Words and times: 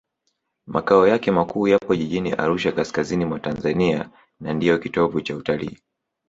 makao 0.67 1.07
yake 1.07 1.31
makuu 1.31 1.67
yapo 1.67 1.95
jijini 1.95 2.31
arusha 2.31 2.71
kaskazini 2.71 3.25
mwa 3.25 3.39
tanzania 3.39 4.09
na 4.39 4.53
ndiyo 4.53 4.77
kitovu 4.79 5.21
cha 5.21 5.35
utalii 5.35 5.77